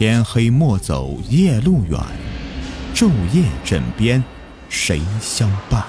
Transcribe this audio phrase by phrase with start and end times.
[0.00, 2.00] 天黑莫走夜路远，
[2.94, 4.24] 昼夜枕边
[4.70, 5.84] 谁相伴？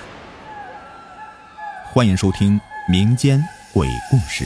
[1.94, 3.42] 欢迎收听民间
[3.74, 4.46] 鬼故事。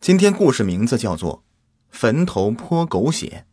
[0.00, 1.38] 今天故事名字叫做
[1.90, 3.44] 《坟头泼狗血》。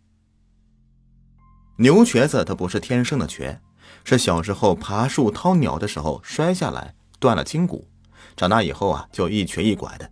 [1.82, 3.60] 牛瘸子他不是天生的瘸，
[4.04, 7.88] 是小时候爬树掏鸟的时候摔下来断了筋骨。
[8.42, 10.10] 长大以后啊，就一瘸一拐的。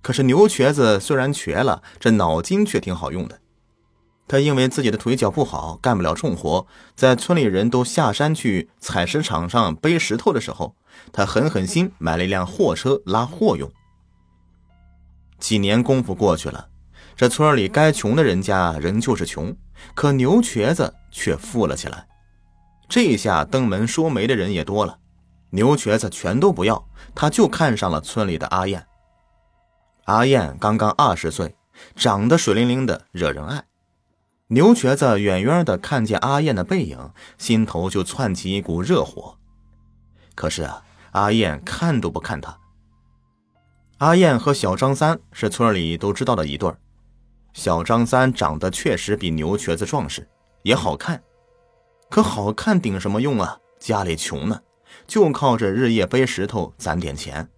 [0.00, 3.38] 可是牛瘸子虽然瘸了，这脑筋却挺好用的。
[4.26, 10.74] 他因为自己的腿脚不好，干不了重活，在村里人都下山去采石场上背石头的时候，
[11.12, 13.70] 他狠狠心买了一辆货车拉货用。
[15.38, 16.68] 几年功夫过去了，
[17.14, 19.54] 这村里该穷的人家仍旧是穷，
[19.94, 22.06] 可牛瘸子却富了起来。
[22.88, 24.96] 这下登门说媒的人也多了。
[25.50, 28.86] 牛瘸子全都不要，他就看上了村里的阿燕。
[30.04, 31.56] 阿燕刚刚二十岁，
[31.94, 33.64] 长得水灵灵的，惹人爱。
[34.48, 36.98] 牛瘸子远远的看见阿燕的背影，
[37.38, 39.36] 心头就窜起一股热火。
[40.34, 42.58] 可是啊，阿燕看都不看他。
[43.98, 46.76] 阿燕和小张三是村里都知道的一对儿。
[47.52, 50.26] 小张三长得确实比牛瘸子壮实，
[50.62, 51.22] 也好看。
[52.08, 53.58] 可好看顶什么用啊？
[53.78, 54.60] 家里穷呢。
[55.10, 57.48] 就靠着日夜背石头攒点钱，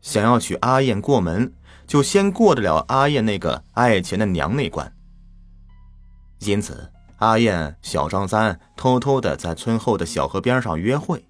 [0.00, 1.54] 想要娶阿燕过门，
[1.86, 4.92] 就先过得了阿燕那个爱钱的娘那关。
[6.40, 11.24] 因此，阿燕、小张三偷偷的在村后的小河边上约会，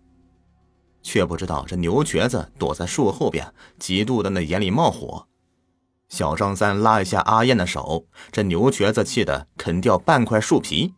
[1.03, 5.29] 却不知道这牛瘸子躲在树后边，嫉妒的那眼里冒火。
[6.09, 10.95] 小张三拉一下阿燕的手，这牛瘸子气得啃掉半块树皮。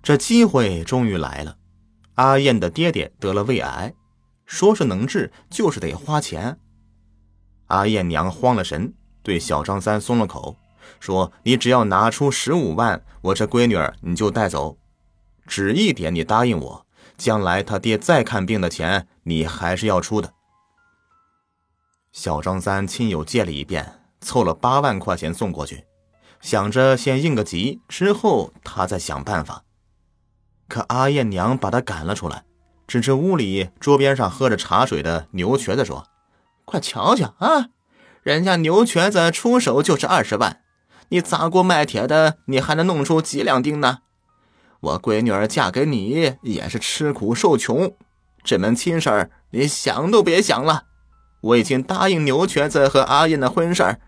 [0.00, 1.56] 这机会终于来了。
[2.20, 3.94] 阿燕的爹爹得了胃癌，
[4.44, 6.60] 说是能治，就是得花钱。
[7.68, 8.92] 阿燕娘慌了神，
[9.22, 10.54] 对小张三松了口，
[11.00, 14.76] 说：“你只要拿出十五万，我这闺女儿你就带走。
[15.46, 16.86] 只一点，你答应我，
[17.16, 20.34] 将来他爹再看病的钱，你还是要出的。”
[22.12, 25.86] 小张三亲友借了一遍，凑了八万块钱送过去，
[26.42, 29.64] 想着先应个急，之后他再想办法。
[30.70, 32.44] 可阿燕娘把他赶了出来，
[32.86, 36.06] 指着屋里桌边上喝着茶水的牛瘸子说
[36.64, 37.66] ：“快瞧瞧啊，
[38.22, 40.60] 人家牛瘸子出手就是二十万，
[41.08, 43.98] 你砸锅卖铁的，你还能弄出几两钉呢？
[44.78, 47.92] 我闺女儿嫁给你也是吃苦受穷，
[48.44, 50.84] 这门亲事儿你想都别想了。
[51.40, 54.00] 我已经答应牛瘸子和阿燕的婚事儿，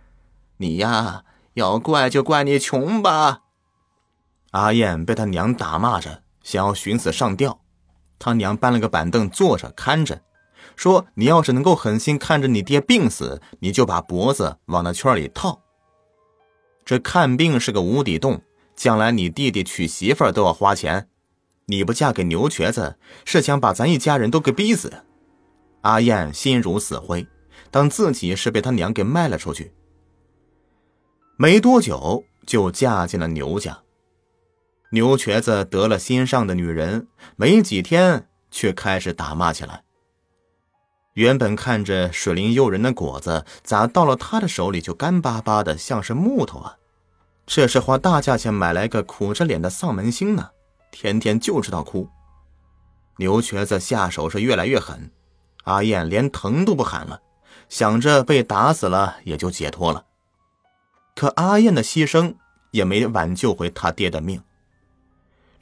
[0.58, 1.24] 你呀，
[1.54, 3.40] 要怪就怪你穷吧。”
[4.52, 6.22] 阿燕被他娘打骂着。
[6.42, 7.60] 想要寻死上吊，
[8.18, 10.22] 他娘搬了个板凳坐着看着，
[10.76, 15.62] 说：“你要是能够狠心看着你爹病死，你就把脖子往那圈里套。
[16.84, 18.42] 这看病是个无底洞，
[18.74, 21.08] 将来你弟弟娶媳妇都要花钱，
[21.66, 24.92] 你不嫁给牛瘸子，是想把咱一家人都给逼死。”
[25.82, 27.26] 阿燕心如死灰，
[27.70, 29.72] 当自己是被他娘给卖了出去，
[31.36, 33.82] 没多久就嫁进了牛家。
[34.94, 39.84] 牛瘸子得了心上的女人，没几天却开始打骂起来。
[41.14, 46.76] 原本看着水灵诱人的果子，咋到了他的手里就干巴巴的，像是木头啊？
[47.46, 50.50] 这是花大价钱买来个苦着脸的丧门星呢，
[50.90, 52.06] 天天就知道哭。
[53.16, 55.10] 牛瘸子下手是越来越狠，
[55.64, 57.22] 阿燕连疼都不喊了，
[57.70, 60.04] 想着被打死了也就解脱了。
[61.14, 62.34] 可阿燕的牺牲
[62.72, 64.42] 也没挽救回他爹的命。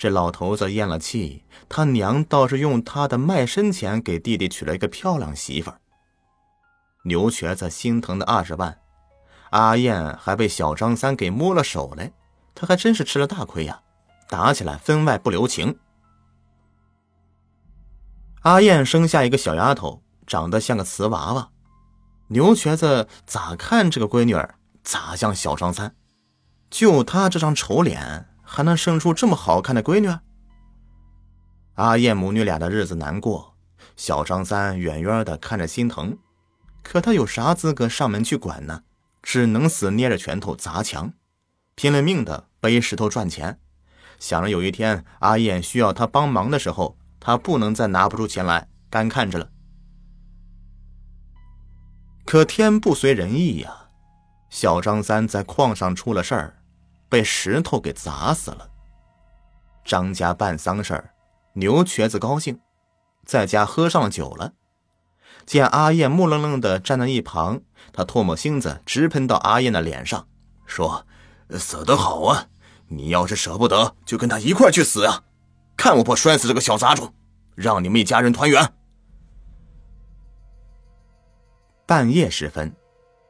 [0.00, 5.78] 这老头子咽了气，他娘倒是用他的卖身钱给弟弟娶了一个漂亮媳妇儿。
[7.04, 8.78] 牛瘸子心疼的二十万，
[9.50, 12.10] 阿燕还被小张三给摸了手来，
[12.54, 13.82] 他还真是吃了大亏呀！
[14.26, 15.78] 打起来分外不留情。
[18.40, 21.50] 阿燕生下一个小丫头，长得像个瓷娃娃，
[22.28, 25.94] 牛瘸子咋看这个闺女儿，咋像小张三，
[26.70, 28.28] 就他这张丑脸。
[28.52, 30.12] 还能生出这么好看的闺女？
[31.74, 33.54] 阿燕母女俩的日子难过，
[33.94, 36.18] 小张三远远的看着心疼，
[36.82, 38.82] 可他有啥资格上门去管呢？
[39.22, 41.12] 只能死捏着拳头砸墙，
[41.76, 43.60] 拼了命的背石头赚钱，
[44.18, 49.48] 想着有一天阿燕需要他帮忙的时候，他不能再拿不出钱来干看着了。
[52.26, 53.90] 可天不随人意呀，
[54.48, 56.56] 小张三在矿上出了事儿。
[57.10, 58.70] 被石头给砸死了。
[59.84, 61.10] 张家办丧事儿，
[61.54, 62.60] 牛瘸子高兴，
[63.26, 64.52] 在家喝上了酒了。
[65.44, 67.60] 见阿燕木愣愣的站在一旁，
[67.92, 70.28] 他唾沫星子直喷到阿燕的脸上，
[70.64, 71.04] 说
[71.58, 72.46] ：“死得好啊！
[72.88, 75.24] 你要是舍不得，就跟他一块去死啊！
[75.76, 77.12] 看我不摔死这个小杂种，
[77.56, 78.72] 让你们一家人团圆。”
[81.86, 82.72] 半夜时分，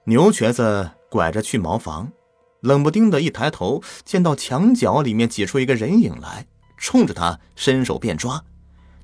[0.05, 2.13] 牛瘸子拐着去茅房，
[2.61, 6.47] 冷不丁的一抬头，见到墙角里面挤出一个人影来，
[6.77, 8.43] 冲着他伸手便抓。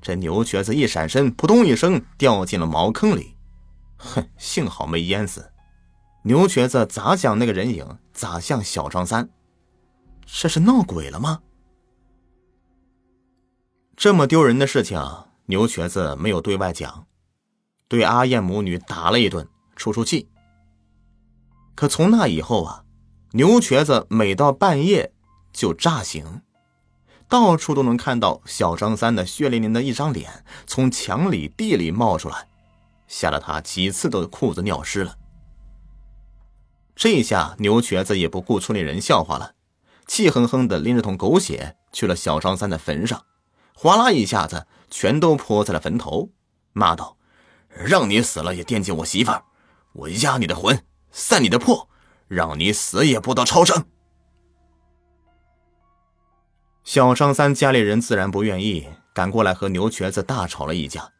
[0.01, 3.35] 这牛瘸子一闪身，扑通一声掉进了茅坑里。
[3.97, 5.51] 哼，幸好没淹死。
[6.23, 9.29] 牛瘸子咋想那个人影，咋像小张三，
[10.25, 11.39] 这是闹鬼了吗？
[13.95, 15.01] 这么丢人的事情，
[15.47, 17.07] 牛瘸子没有对外讲。
[17.87, 20.29] 对阿燕母女打了一顿，出出气。
[21.73, 22.83] 可从那以后啊，
[23.31, 25.11] 牛瘸子每到半夜
[25.51, 26.41] 就炸醒，
[27.27, 32.47] 到处都能看到小张三的血淋淋的一张脸从墙里地里冒出来，
[33.07, 35.17] 吓得他几次都裤子尿湿了。
[36.95, 39.53] 这下牛瘸子也不顾村里人笑话了，
[40.07, 43.25] 气哼哼的拎着桶狗血去了小张三的坟上，
[43.75, 46.29] 哗啦一下子全都泼在了坟头，
[46.73, 47.17] 骂道。
[47.69, 49.43] 让你死了也惦记我媳妇儿，
[49.93, 51.87] 我压你的魂，散你的魄，
[52.27, 53.85] 让你死也不得超生。
[56.83, 61.11] 小张三家里人自然不愿意，赶过来和牛瘸子大吵了一架。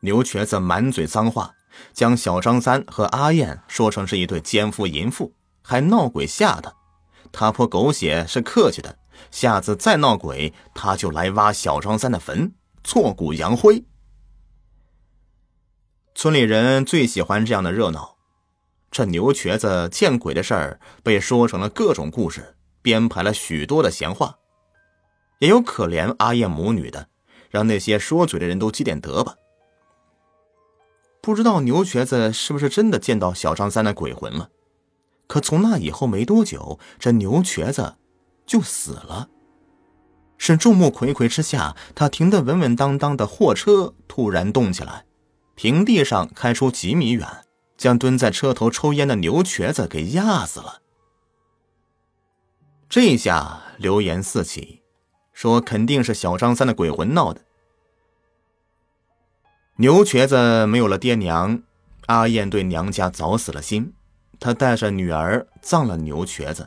[0.00, 1.54] 牛瘸子满嘴脏话，
[1.92, 5.32] 将小张三和阿燕说成是一对奸夫淫妇，
[5.62, 6.74] 还闹鬼吓他。
[7.32, 8.98] 他泼狗血是客气的，
[9.30, 12.52] 下次再闹鬼，他就来挖小张三的坟，
[12.84, 13.82] 挫骨扬灰。
[16.14, 18.13] 村里人最喜欢这样的热闹，
[18.94, 24.38] 这牛瘸子见鬼的事儿被说成了各种故事，编排了许多的闲话。
[25.40, 27.08] 也有可怜阿燕母女的，
[27.50, 29.34] 让那些说嘴的人都积点德吧。
[31.20, 34.50] 不知道牛瘸子是不是真的见到小张三的鬼魂了？
[35.26, 37.96] 可从那以后没多久，这牛瘸子
[38.46, 39.28] 就死了。
[40.38, 45.04] 是众目睽睽之下，他停得稳稳当当的货车突然动起来。
[45.56, 47.26] 平地上开出几米远，
[47.84, 50.80] 将蹲在车头抽烟的牛瘸子给压死了。
[52.88, 54.80] 这下流言四起，
[55.34, 57.42] 说肯定是小张三的鬼魂闹的。
[59.76, 61.62] 牛瘸子没有了爹娘，
[62.06, 63.92] 阿燕对娘家早死了心，
[64.40, 66.66] 她带着女儿葬了牛瘸子，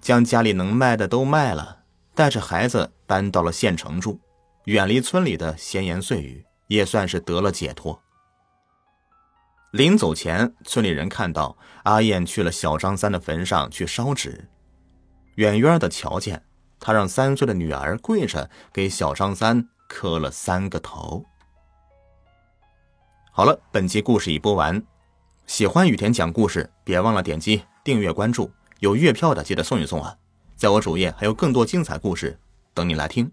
[0.00, 1.78] 将家里能卖的都卖了，
[2.14, 4.20] 带着孩子搬到了县城住，
[4.66, 8.01] 远离村里的闲言碎语，也算是得了解脱。
[9.72, 14.46] 临走前，村里人看到阿燕去了小张三的坟上去烧纸，
[15.36, 16.44] 远远的瞧见
[16.78, 21.24] 他让三岁的女儿跪着给小张三磕了三个头。
[23.30, 24.82] 好了，本集故事已播完，
[25.46, 30.14] 喜欢雨田讲故事，别忘了点击订阅关注，有月票的记得送一送啊！
[30.54, 32.38] 在我主页还有更多精彩故事
[32.74, 33.32] 等你来听。